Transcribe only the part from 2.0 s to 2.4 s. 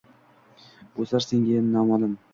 edi